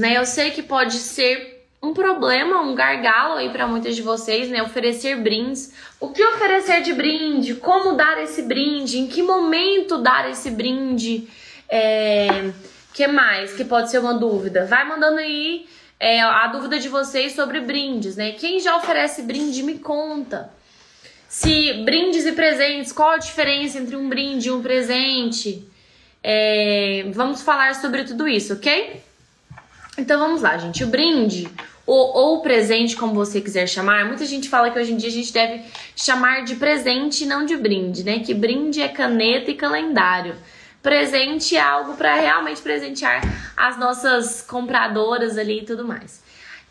[0.00, 0.16] né?
[0.16, 4.62] Eu sei que pode ser um problema, um gargalo aí para muitas de vocês, né?
[4.62, 5.72] Oferecer brindes.
[5.98, 7.54] O que oferecer de brinde?
[7.54, 8.98] Como dar esse brinde?
[8.98, 11.28] Em que momento dar esse brinde?
[11.68, 12.50] É...
[12.92, 14.66] que mais que pode ser uma dúvida?
[14.66, 15.66] Vai mandando aí
[15.98, 18.32] é, a dúvida de vocês sobre brindes, né?
[18.32, 20.50] Quem já oferece brinde, me conta.
[21.28, 25.64] Se brindes e presentes, qual a diferença entre um brinde e um presente?
[26.22, 29.00] É, vamos falar sobre tudo isso, ok?
[29.98, 30.84] Então vamos lá, gente.
[30.84, 31.48] O brinde,
[31.86, 35.12] ou, ou presente, como você quiser chamar, muita gente fala que hoje em dia a
[35.12, 35.62] gente deve
[35.96, 38.20] chamar de presente e não de brinde, né?
[38.20, 40.34] Que brinde é caneta e calendário.
[40.82, 43.20] Presente é algo para realmente presentear
[43.56, 46.22] as nossas compradoras ali e tudo mais.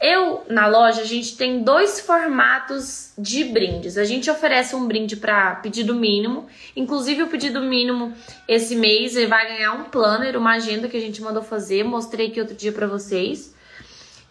[0.01, 3.97] Eu, na loja, a gente tem dois formatos de brindes.
[3.97, 6.47] A gente oferece um brinde para pedido mínimo.
[6.73, 8.13] Inclusive, o pedido mínimo
[8.47, 11.83] esse mês ele vai ganhar um planner, uma agenda que a gente mandou fazer.
[11.83, 13.53] Mostrei aqui outro dia para vocês.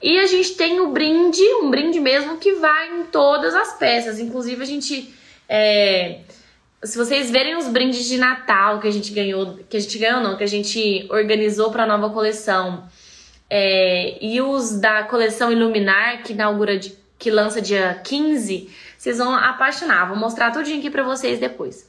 [0.01, 4.19] E a gente tem o brinde, um brinde mesmo que vai em todas as peças.
[4.19, 5.15] Inclusive, a gente.
[5.47, 6.21] É,
[6.83, 10.23] se vocês verem os brindes de Natal que a gente ganhou, que a gente ganhou
[10.23, 12.89] não, que a gente organizou para a nova coleção
[13.51, 19.35] é, e os da coleção Iluminar, que inaugura, de, que lança dia 15, vocês vão
[19.35, 20.09] apaixonar.
[20.09, 21.89] Vou mostrar tudinho aqui pra vocês depois.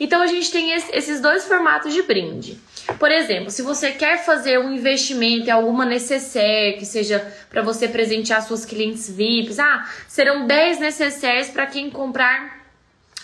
[0.00, 2.58] Então a gente tem esse, esses dois formatos de brinde.
[2.98, 7.20] Por exemplo, se você quer fazer um investimento em alguma necessaire, que seja
[7.50, 12.57] para você presentear suas clientes VIPs, ah, serão 10 necessaires para quem comprar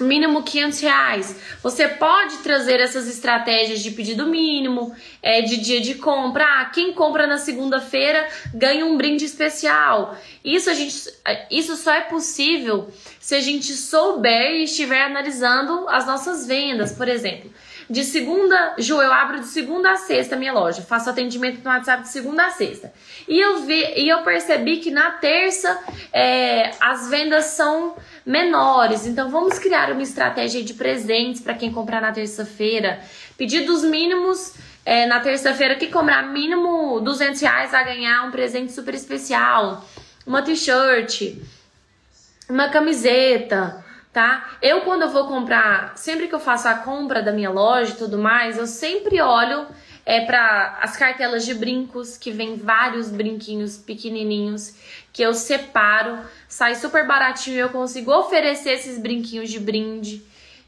[0.00, 1.37] mínimo 500 reais.
[1.62, 6.45] Você pode trazer essas estratégias de pedido mínimo, é, de dia de compra.
[6.45, 10.17] Ah, quem compra na segunda-feira ganha um brinde especial.
[10.45, 10.97] Isso, a gente,
[11.50, 12.88] isso só é possível
[13.21, 17.50] se a gente souber e estiver analisando as nossas vendas, por exemplo.
[17.89, 20.83] De segunda, Ju, eu abro de segunda a sexta a minha loja.
[20.83, 22.93] Faço atendimento no WhatsApp de segunda a sexta.
[23.28, 25.78] E eu, vi, e eu percebi que na terça
[26.12, 27.94] é, as vendas são
[28.25, 29.06] menores.
[29.06, 33.00] Então vamos criar uma estratégia de presentes para quem comprar na terça-feira.
[33.37, 38.94] Pedidos mínimos é, na terça-feira, quem comprar mínimo 200 reais vai ganhar um presente super
[38.94, 39.84] especial.
[40.27, 41.37] Uma t-shirt,
[42.49, 43.84] uma camiseta,
[44.14, 44.48] tá?
[44.62, 47.97] Eu quando eu vou comprar, sempre que eu faço a compra da minha loja e
[47.97, 49.66] tudo mais, eu sempre olho
[50.06, 54.75] é para as cartelas de brincos, que vem vários brinquinhos pequenininhos
[55.12, 60.22] que eu separo, sai super baratinho e eu consigo oferecer esses brinquinhos de brinde.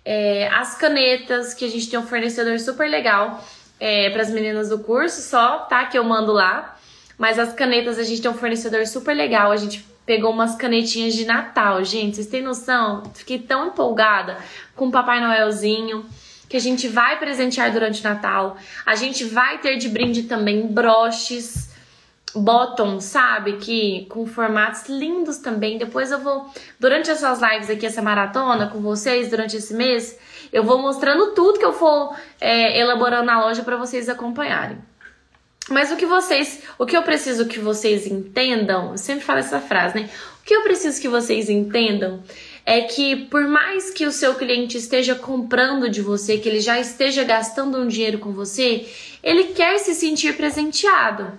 [0.04, 3.44] É, as canetas, que a gente tem um fornecedor super legal
[3.78, 5.84] é, para as meninas do curso, só, tá?
[5.84, 6.78] Que eu mando lá.
[7.18, 9.50] Mas as canetas a gente tem um fornecedor super legal.
[9.50, 12.14] A gente pegou umas canetinhas de Natal, gente.
[12.14, 13.02] Vocês têm noção?
[13.12, 14.38] Fiquei tão empolgada
[14.76, 16.06] com o Papai Noelzinho
[16.48, 18.56] que a gente vai presentear durante o Natal.
[18.86, 21.74] A gente vai ter de brinde também broches,
[22.34, 23.54] bottom, sabe?
[23.54, 25.76] Que com formatos lindos também.
[25.76, 30.16] Depois eu vou, durante essas lives aqui, essa maratona com vocês, durante esse mês,
[30.52, 34.78] eu vou mostrando tudo que eu for é, elaborando na loja para vocês acompanharem.
[35.68, 39.60] Mas o que vocês, o que eu preciso que vocês entendam, eu sempre falo essa
[39.60, 40.08] frase, né?
[40.40, 42.22] O que eu preciso que vocês entendam
[42.64, 46.78] é que por mais que o seu cliente esteja comprando de você, que ele já
[46.78, 48.86] esteja gastando um dinheiro com você,
[49.22, 51.36] ele quer se sentir presenteado.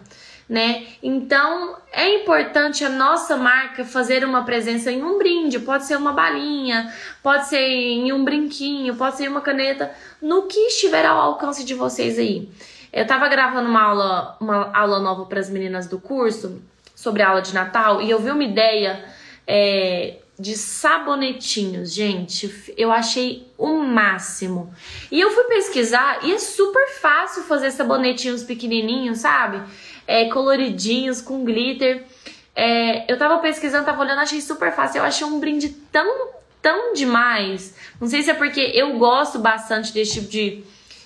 [0.50, 0.88] Né?
[1.04, 6.14] Então é importante a nossa marca fazer uma presença em um brinde, pode ser uma
[6.14, 11.66] balinha, pode ser em um brinquinho, pode ser uma caneta, no que estiver ao alcance
[11.66, 12.50] de vocês aí.
[12.98, 16.60] Eu tava gravando uma aula, uma aula nova para as meninas do curso
[16.96, 19.06] sobre a aula de Natal e eu vi uma ideia
[19.46, 22.74] é, de sabonetinhos, gente.
[22.76, 24.74] Eu achei o máximo.
[25.12, 29.62] E eu fui pesquisar e é super fácil fazer sabonetinhos pequenininhos, sabe?
[30.08, 32.04] É, coloridinhos, com glitter.
[32.56, 34.98] É, eu tava pesquisando, tava olhando, achei super fácil.
[34.98, 36.30] Eu achei um brinde tão,
[36.64, 37.76] tão demais.
[38.02, 40.64] Não sei se é porque eu gosto bastante desse tipo de,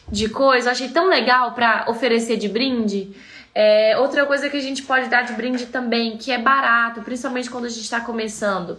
[0.10, 0.70] de coisa.
[0.70, 3.16] Eu achei tão legal para oferecer de brinde.
[3.54, 7.50] É, outra coisa que a gente pode dar de brinde também, que é barato, principalmente
[7.50, 8.78] quando a gente está começando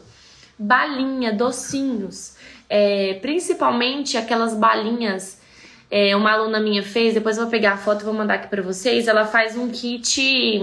[0.58, 2.36] balinha, docinhos,
[2.68, 5.40] é, principalmente aquelas balinhas.
[5.90, 8.48] É, uma aluna minha fez, depois eu vou pegar a foto e vou mandar aqui
[8.48, 9.06] para vocês.
[9.06, 10.62] Ela faz um kit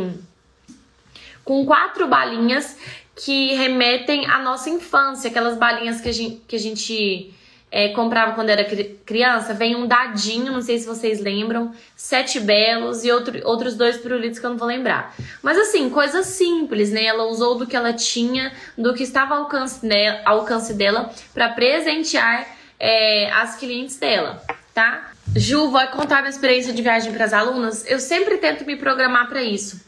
[1.45, 2.77] com quatro balinhas
[3.15, 7.31] que remetem à nossa infância, aquelas balinhas que a gente, que a gente
[7.71, 8.65] é, comprava quando era
[9.05, 13.97] criança, vem um dadinho, não sei se vocês lembram, sete belos e outro, outros dois
[13.97, 15.15] pirulitos que eu não vou lembrar.
[15.43, 17.05] Mas assim, coisa simples, né?
[17.05, 21.49] Ela usou do que ela tinha, do que estava ao alcance, né, alcance dela para
[21.49, 22.47] presentear
[22.79, 24.41] é, as clientes dela,
[24.73, 25.11] tá?
[25.35, 27.85] Ju, vai contar minha experiência de viagem para as alunas?
[27.87, 29.79] Eu sempre tento me programar para isso.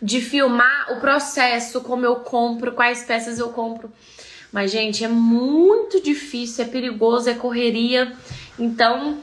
[0.00, 3.90] de filmar o processo, como eu compro, quais peças eu compro.
[4.56, 8.10] Mas, gente, é muito difícil, é perigoso, é correria.
[8.58, 9.18] Então,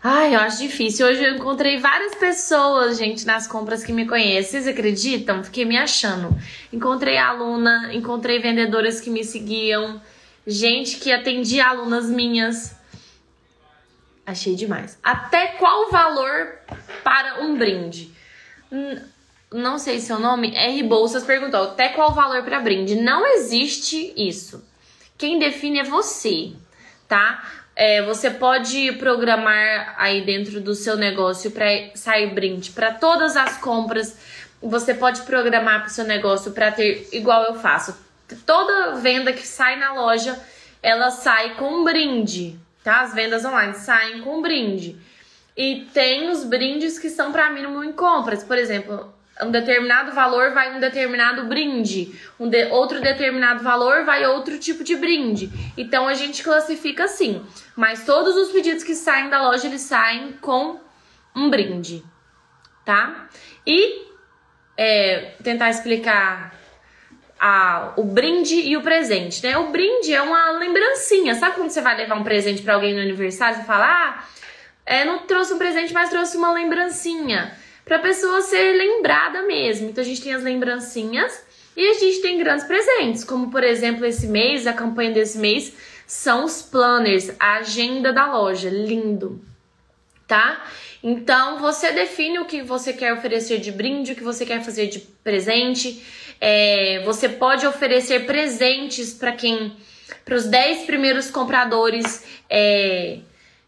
[0.00, 1.04] Ai, eu acho difícil.
[1.04, 4.60] Hoje eu encontrei várias pessoas, gente, nas compras que me conhecem.
[4.60, 5.42] Vocês acreditam?
[5.42, 6.32] Fiquei me achando.
[6.72, 10.00] Encontrei aluna, encontrei vendedoras que me seguiam,
[10.46, 12.76] gente que atendia alunas minhas.
[14.24, 14.96] Achei demais.
[15.02, 16.56] Até qual valor
[17.02, 18.14] para um brinde?
[19.52, 21.62] Não sei seu nome, R Bolsas perguntou.
[21.64, 22.94] Até qual valor para brinde?
[22.94, 24.64] Não existe isso.
[25.18, 26.52] Quem define é você,
[27.06, 27.44] tá?
[27.74, 33.56] É, você pode programar aí dentro do seu negócio para sair brinde para todas as
[33.58, 34.16] compras.
[34.60, 37.96] Você pode programar para o seu negócio para ter igual eu faço.
[38.46, 40.38] Toda venda que sai na loja,
[40.82, 43.00] ela sai com brinde, tá?
[43.00, 44.96] As vendas online saem com brinde.
[45.56, 48.42] E tem os brindes que são para mínimo em compras.
[48.42, 54.26] Por exemplo, um determinado valor vai um determinado brinde, um de, outro determinado valor vai
[54.26, 55.50] outro tipo de brinde.
[55.76, 57.44] Então a gente classifica assim,
[57.74, 60.80] mas todos os pedidos que saem da loja eles saem com
[61.34, 62.04] um brinde,
[62.84, 63.28] tá?
[63.66, 64.06] E
[64.76, 66.54] é, tentar explicar
[67.40, 69.56] a, o brinde e o presente, né?
[69.56, 73.00] O brinde é uma lembrancinha, sabe quando você vai levar um presente para alguém no
[73.00, 74.24] aniversário, você fala, ah,
[74.84, 79.90] é, não trouxe um presente, mas trouxe uma lembrancinha para a pessoa ser lembrada mesmo.
[79.90, 81.42] Então a gente tem as lembrancinhas
[81.76, 85.72] e a gente tem grandes presentes, como por exemplo esse mês, a campanha desse mês
[86.06, 89.42] são os planners, a agenda da loja, lindo,
[90.28, 90.62] tá?
[91.02, 94.88] Então você define o que você quer oferecer de brinde, o que você quer fazer
[94.88, 96.04] de presente.
[96.40, 99.74] É, você pode oferecer presentes para quem,
[100.24, 102.24] para os 10 primeiros compradores.
[102.48, 103.18] É,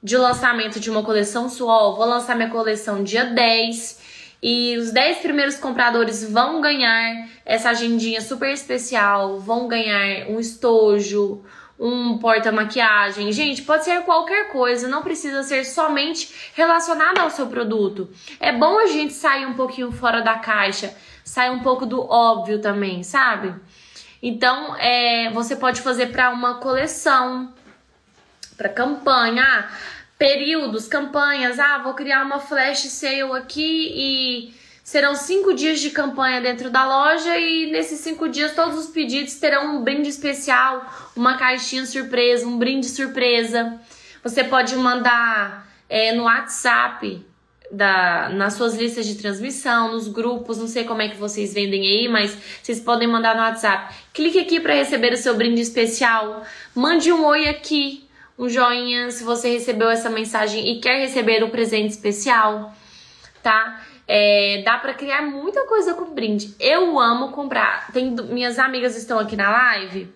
[0.03, 4.04] de lançamento de uma coleção sua, vou lançar minha coleção dia 10
[4.46, 11.43] e os 10 primeiros compradores vão ganhar essa agendinha super especial, vão ganhar um estojo,
[11.81, 13.32] um porta-maquiagem.
[13.32, 18.11] Gente, pode ser qualquer coisa, não precisa ser somente relacionada ao seu produto.
[18.38, 20.94] É bom a gente sair um pouquinho fora da caixa,
[21.25, 23.55] sair um pouco do óbvio também, sabe?
[24.23, 27.50] Então, é, você pode fazer para uma coleção,
[28.58, 29.43] para campanha.
[29.43, 31.59] Ah, períodos, campanhas.
[31.59, 36.87] Ah, vou criar uma flash sale aqui e serão cinco dias de campanha dentro da
[36.87, 40.85] loja e nesses cinco dias todos os pedidos terão um brinde especial,
[41.17, 43.81] uma caixinha surpresa, um brinde surpresa.
[44.23, 47.25] Você pode mandar é, no WhatsApp
[47.71, 51.81] da, nas suas listas de transmissão, nos grupos, não sei como é que vocês vendem
[51.81, 53.95] aí, mas vocês podem mandar no WhatsApp.
[54.13, 56.45] Clique aqui para receber o seu brinde especial.
[56.75, 58.04] Mande um oi aqui
[58.39, 62.75] um joinha se você recebeu essa mensagem e quer receber um presente especial,
[63.43, 63.81] tá?
[64.07, 66.55] É, dá para criar muita coisa com brinde.
[66.61, 67.91] Eu amo comprar.
[67.93, 70.09] Tem, minhas amigas estão aqui na live.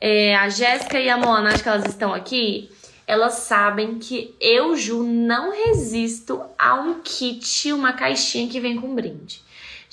[0.00, 2.70] É, a Jéssica e a Moana, acho que elas estão aqui.
[3.06, 8.92] Elas sabem que eu, Ju, não resisto a um kit, uma caixinha que vem com
[8.94, 9.45] brinde.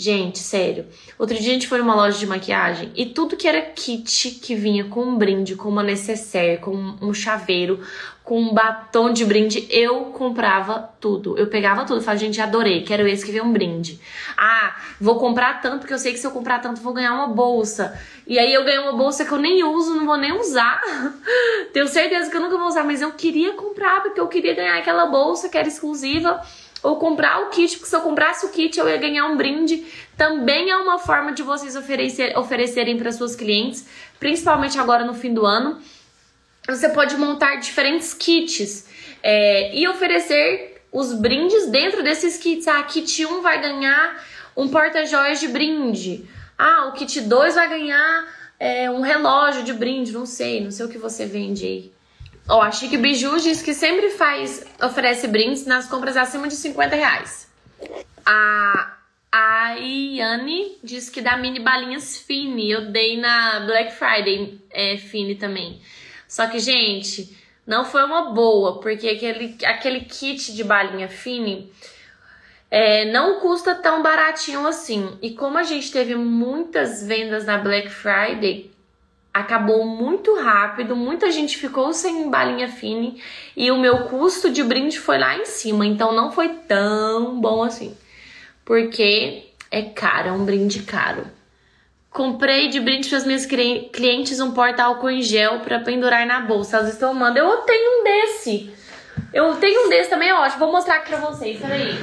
[0.04, 0.86] Gente, sério.
[1.18, 4.54] Outro dia a gente foi numa loja de maquiagem e tudo que era kit que
[4.54, 7.80] vinha com um brinde, com uma necessaire, com um chaveiro,
[8.22, 11.38] com um batom de brinde, eu comprava tudo.
[11.38, 12.02] Eu pegava tudo.
[12.02, 13.98] Falava, gente, adorei, quero esse que vem um brinde.
[14.36, 17.28] Ah, vou comprar tanto, porque eu sei que se eu comprar tanto vou ganhar uma
[17.28, 17.98] bolsa.
[18.28, 20.82] E aí eu ganhei uma bolsa que eu nem uso, não vou nem usar.
[21.72, 24.78] Tenho certeza que eu nunca vou usar, mas eu queria comprar, porque eu queria ganhar
[24.78, 26.42] aquela bolsa que era exclusiva
[26.84, 29.86] ou comprar o kit, porque se eu comprasse o kit eu ia ganhar um brinde.
[30.18, 33.88] Também é uma forma de vocês oferecer, oferecerem para suas clientes,
[34.20, 35.82] principalmente agora no fim do ano.
[36.68, 38.88] Você pode montar diferentes kits
[39.24, 42.68] é, e oferecer os brindes dentro desses kits.
[42.68, 44.24] Ah, kit 1 vai ganhar
[44.56, 46.26] um porta-joias de brinde.
[46.58, 48.28] Ah, o kit 2 vai ganhar
[48.60, 51.93] é, um relógio de brinde, não sei, não sei o que você vende aí.
[52.48, 56.96] Ó, a Chique Biju diz que sempre faz, oferece brindes nas compras acima de 50
[56.96, 57.50] reais.
[58.26, 58.98] A,
[59.32, 62.70] a Iane diz que dá mini balinhas Fini.
[62.70, 65.82] Eu dei na Black Friday é, Fini também.
[66.28, 71.72] Só que, gente, não foi uma boa, porque aquele, aquele kit de balinha Fini
[72.70, 75.18] é, não custa tão baratinho assim.
[75.22, 78.73] E como a gente teve muitas vendas na Black Friday,
[79.34, 83.22] acabou muito rápido, muita gente ficou sem balinha fine
[83.58, 87.64] e o meu custo de brinde foi lá em cima, então não foi tão bom
[87.64, 87.98] assim.
[88.64, 91.26] Porque é caro, é um brinde caro.
[92.12, 96.78] Comprei de brinde para as minhas clientes um porta-álcool em gel para pendurar na bolsa.
[96.78, 97.40] Elas estão amando.
[97.40, 98.72] Eu tenho um desse.
[99.34, 100.60] Eu tenho um desse também, é ótimo.
[100.60, 101.98] Vou mostrar aqui para vocês, peraí.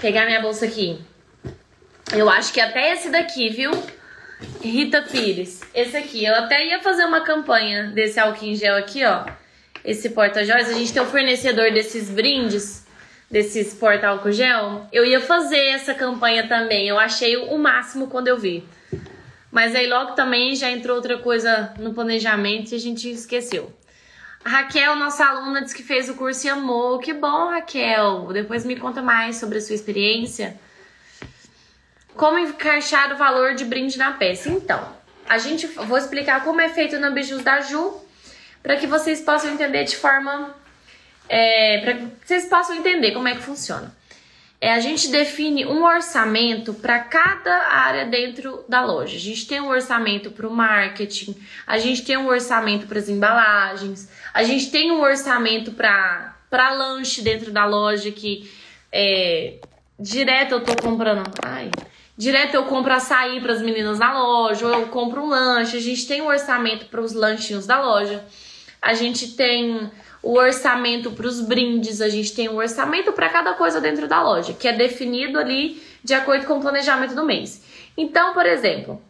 [0.00, 0.98] pegar minha bolsa aqui.
[2.14, 3.70] Eu acho que até esse daqui, viu?
[4.62, 5.60] Rita Pires.
[5.74, 6.24] Esse aqui.
[6.24, 9.24] Eu até ia fazer uma campanha desse álcool em gel aqui, ó.
[9.84, 10.68] Esse porta-joias.
[10.68, 12.86] A gente tem um fornecedor desses brindes,
[13.30, 14.86] desses porta-álcool gel.
[14.92, 16.88] Eu ia fazer essa campanha também.
[16.88, 18.64] Eu achei o máximo quando eu vi.
[19.50, 23.72] Mas aí logo também já entrou outra coisa no planejamento e a gente esqueceu.
[24.44, 26.98] Raquel, nossa aluna, disse que fez o curso e amou.
[26.98, 28.28] Que bom, Raquel.
[28.32, 30.58] Depois me conta mais sobre a sua experiência.
[32.16, 34.48] Como encaixar o valor de brinde na peça?
[34.48, 34.86] Então,
[35.28, 37.94] a gente vou explicar como é feito no Bijus da Ju,
[38.62, 40.54] para que vocês possam entender de forma.
[41.28, 43.94] É, para que vocês possam entender como é que funciona.
[44.60, 49.16] É, a gente define um orçamento para cada área dentro da loja.
[49.16, 51.34] A gente tem um orçamento para o marketing,
[51.66, 57.22] a gente tem um orçamento para as embalagens, a gente tem um orçamento para lanche
[57.22, 58.48] dentro da loja que
[58.92, 59.58] é,
[59.98, 61.24] direto eu tô comprando.
[61.44, 61.68] Ai,
[62.16, 65.76] Direto eu compro açaí para as meninas na loja, ou eu compro um lanche.
[65.76, 68.24] A gente tem um orçamento para os lanchinhos da loja.
[68.80, 69.90] A gente tem
[70.22, 74.22] o orçamento para os brindes, a gente tem o orçamento para cada coisa dentro da
[74.22, 77.62] loja, que é definido ali de acordo com o planejamento do mês.
[77.96, 79.02] Então, por exemplo,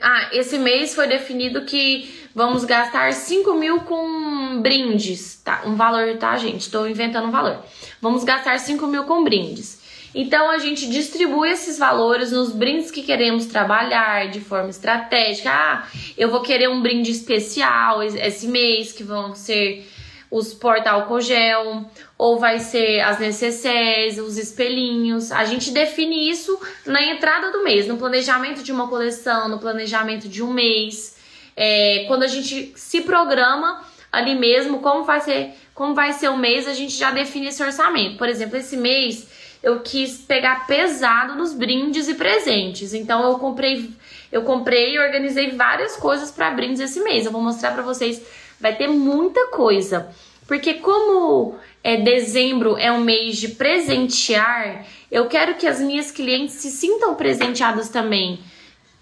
[0.00, 5.62] ah, esse mês foi definido que vamos gastar 5 mil com brindes, tá?
[5.66, 6.62] Um valor, tá, gente?
[6.62, 7.62] Estou inventando um valor.
[8.00, 9.79] Vamos gastar 5 mil com brindes.
[10.14, 15.50] Então a gente distribui esses valores nos brindes que queremos trabalhar de forma estratégica.
[15.50, 15.86] Ah,
[16.18, 19.86] eu vou querer um brinde especial esse mês, que vão ser
[20.30, 25.32] os porta-álcool gel, ou vai ser as necessárias, os espelhinhos.
[25.32, 30.28] A gente define isso na entrada do mês, no planejamento de uma coleção, no planejamento
[30.28, 31.16] de um mês.
[31.56, 36.36] É, quando a gente se programa ali mesmo, como vai ser, como vai ser o
[36.36, 38.16] mês, a gente já define esse orçamento.
[38.16, 39.28] Por exemplo, esse mês
[39.62, 42.94] eu quis pegar pesado nos brindes e presentes.
[42.94, 43.90] Então eu comprei,
[44.32, 47.26] eu comprei e organizei várias coisas para brindes esse mês.
[47.26, 48.22] Eu vou mostrar para vocês,
[48.58, 50.08] vai ter muita coisa.
[50.46, 56.56] Porque como é dezembro é um mês de presentear, eu quero que as minhas clientes
[56.56, 58.40] se sintam presenteadas também.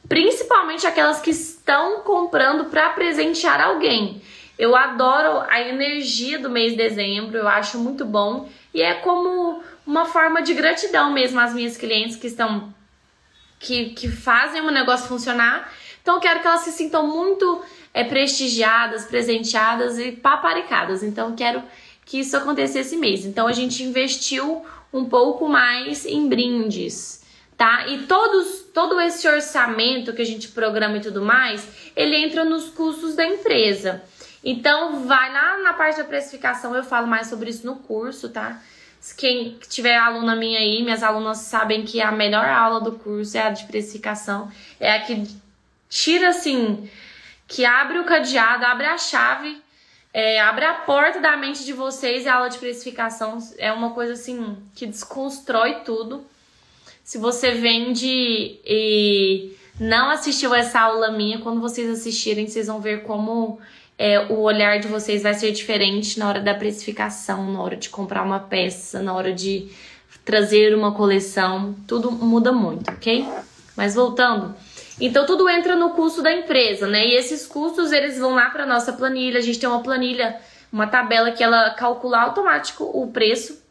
[0.09, 4.21] Principalmente aquelas que estão comprando para presentear alguém.
[4.59, 8.49] Eu adoro a energia do mês de dezembro, eu acho muito bom.
[8.75, 12.75] E é como uma forma de gratidão mesmo às minhas clientes que estão
[13.59, 15.73] que, que fazem o negócio funcionar.
[16.03, 17.65] Então eu quero que elas se sintam muito
[17.95, 21.03] é, prestigiadas, presenteadas e paparicadas.
[21.03, 21.63] Então eu quero
[22.05, 23.25] que isso acontecesse esse mês.
[23.25, 27.25] Então a gente investiu um pouco mais em brindes,
[27.57, 27.89] tá?
[27.89, 31.67] E todos, todo esse orçamento que a gente programa e tudo mais,
[31.97, 34.03] ele entra nos custos da empresa.
[34.45, 38.61] Então vai lá na parte da precificação, eu falo mais sobre isso no curso, tá?
[39.17, 43.43] Quem tiver aluna minha aí, minhas alunas sabem que a melhor aula do curso é
[43.43, 44.51] a de precificação.
[44.79, 45.27] É a que
[45.89, 46.89] tira assim,
[47.47, 49.61] que abre o cadeado, abre a chave,
[50.13, 52.25] é, abre a porta da mente de vocês.
[52.25, 56.27] E a aula de precificação é uma coisa assim que desconstrói tudo.
[57.05, 63.05] Se você vende e não assistiu essa aula minha, quando vocês assistirem, vocês vão ver
[63.05, 63.61] como
[63.99, 67.89] é, o olhar de vocês vai ser diferente na hora da precificação, na hora de
[67.89, 69.69] comprar uma peça, na hora de
[70.25, 73.27] trazer uma coleção, tudo muda muito, ok?
[73.77, 74.55] Mas voltando,
[75.01, 77.07] então tudo entra no custo da empresa, né?
[77.07, 79.39] E esses custos eles vão lá para nossa planilha.
[79.39, 80.37] A gente tem uma planilha,
[80.73, 83.63] uma tabela que ela calcula automático o preço,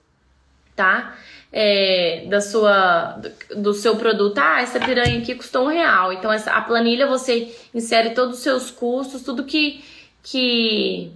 [0.76, 1.16] tá?
[1.52, 3.22] É, da sua
[3.56, 4.38] do seu produto.
[4.38, 6.12] Ah, essa piranha aqui custou um real.
[6.12, 9.84] Então essa, a planilha você insere todos os seus custos, tudo que
[10.30, 11.12] que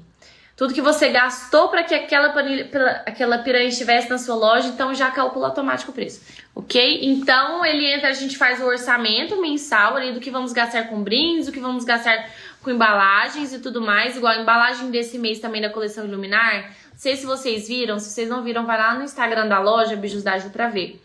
[0.55, 2.69] tudo que você gastou para que aquela, panilha,
[3.05, 6.21] aquela piranha estivesse na sua loja, então já calcula automático o preço,
[6.55, 6.99] ok?
[7.03, 11.03] Então ele entra, a gente faz o orçamento mensal ali do que vamos gastar com
[11.03, 12.29] brindes, do que vamos gastar
[12.63, 16.71] com embalagens e tudo mais, igual a embalagem desse mês também da coleção Iluminar.
[16.91, 19.95] Não sei se vocês viram, se vocês não viram, vai lá no Instagram da loja
[19.95, 21.01] Bijus da Ju pra ver.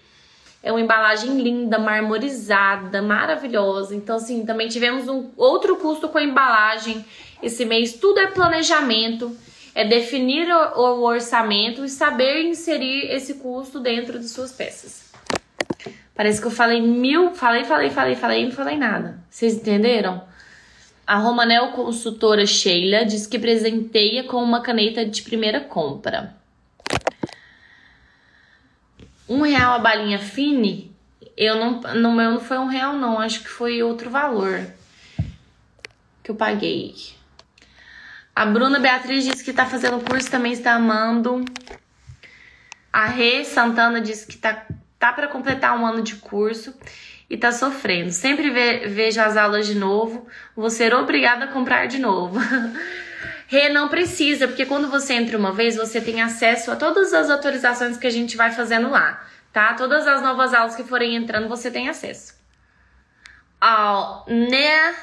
[0.67, 3.95] É uma embalagem linda, marmorizada, maravilhosa.
[3.95, 7.05] Então, assim, também tivemos um outro custo com a embalagem
[7.41, 7.93] esse mês.
[7.93, 9.31] Tudo é planejamento,
[9.77, 15.13] é definir o, orçamento e saber inserir esse custo dentro de suas peças.
[16.13, 19.21] Parece que eu falei mil, falei, falei, falei, falei e não falei nada.
[19.31, 20.21] Vocês entenderam?
[21.07, 26.35] A Romanel consultora Sheila diz que presenteia com uma caneta de primeira compra.
[29.29, 30.95] Um real a balinha fine,
[31.37, 34.67] eu não, no meu não foi um real não, acho que foi outro valor
[36.23, 36.95] que eu paguei.
[38.35, 41.45] A Bruna Beatriz disse que tá fazendo curso também está amando.
[42.93, 44.67] A Rê Santana disse que tá
[44.99, 46.75] tá para completar um ano de curso
[47.29, 48.11] e tá sofrendo.
[48.11, 52.39] Sempre ve vejo as aulas de novo, vou ser obrigada a comprar de novo.
[53.49, 57.31] Rê, não precisa, porque quando você entra uma vez, você tem acesso a todas as
[57.31, 59.75] atualizações que a gente vai fazendo lá, tá?
[59.75, 62.35] Todas as novas aulas que forem entrando, você tem acesso.
[63.63, 64.95] Ó, né,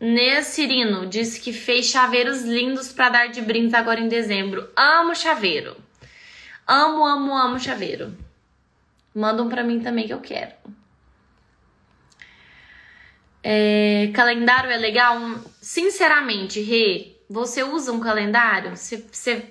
[0.00, 4.70] né Cirino disse que fez chaveiros lindos para dar de brinde agora em dezembro.
[4.76, 5.76] Amo chaveiro.
[6.66, 8.16] Amo, amo, amo chaveiro.
[9.14, 10.52] Mandam para mim também que eu quero.
[13.42, 15.18] É, calendário é legal?
[15.60, 18.76] Sinceramente, Rê, você usa um calendário?
[18.76, 19.44] Você, você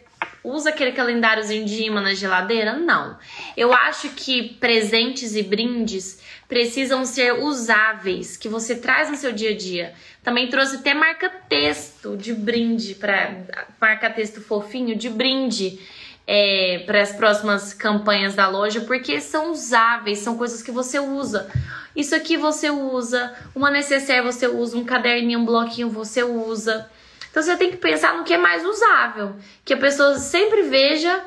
[0.43, 2.73] usa aquele calendáriozinho de imã na geladeira?
[2.73, 3.17] Não.
[3.55, 9.51] Eu acho que presentes e brindes precisam ser usáveis, que você traz no seu dia
[9.51, 9.93] a dia.
[10.23, 13.35] Também trouxe até marca-texto de brinde, para
[13.79, 15.79] marca-texto fofinho de brinde
[16.25, 21.49] é, para as próximas campanhas da loja, porque são usáveis, são coisas que você usa.
[21.95, 26.89] Isso aqui você usa, uma necessaire você usa, um caderninho, um bloquinho você usa.
[27.29, 31.23] Então você tem que pensar no que é mais usável, que a pessoa sempre veja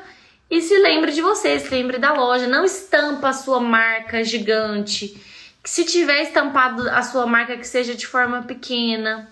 [0.49, 2.47] e se lembre de você, se lembre da loja.
[2.47, 5.15] Não estampa a sua marca gigante.
[5.63, 9.31] Se tiver estampado a sua marca que seja de forma pequena.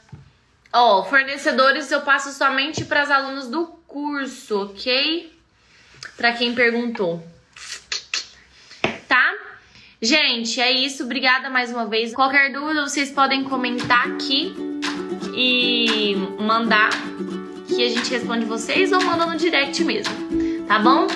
[0.72, 5.40] Ó, oh, fornecedores eu passo somente para as alunos do curso, ok?
[6.20, 7.26] para quem perguntou.
[9.08, 9.34] Tá?
[10.02, 11.04] Gente, é isso.
[11.04, 12.14] Obrigada mais uma vez.
[12.14, 14.69] Qualquer dúvida, vocês podem comentar aqui
[15.42, 16.90] e mandar
[17.66, 20.14] que a gente responde vocês ou manda no direct mesmo.
[20.68, 21.08] Tá bom?